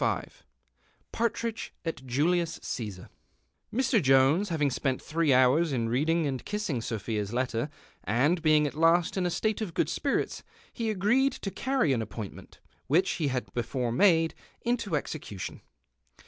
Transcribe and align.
'21 0.01 0.31
PARTRIDGE 1.11 1.75
AT 1.85 2.03
JULIUS 2.07 2.59
CESAR" 2.63 3.11
Mr, 3.71 4.01
Jonks 4.01 4.49
ha\ing 4.49 4.71
spent 4.71 4.99
throe 4.99 5.31
hours 5.31 5.71
in 5.71 5.89
reading 5.89 6.25
and 6.25 6.43
kissing 6.43 6.81
Sophia's 6.81 7.31
letter, 7.31 7.69
and 8.03 8.41
being 8.41 8.65
at 8.65 8.73
hist 8.73 9.15
in 9.15 9.27
a 9.27 9.29
state 9.29 9.61
of 9.61 9.75
good 9.75 9.89
spirits, 9.89 10.41
he 10.73 10.89
agreed 10.89 11.33
to 11.33 11.51
earry 11.69 11.93
an 11.93 12.01
appoint 12.01 12.33
ment, 12.33 12.59
whieh 12.89 13.05
he 13.15 13.27
had 13.27 13.53
before 13.53 13.91
made, 13.91 14.33
into 14.61 14.95
exeeution. 14.95 15.61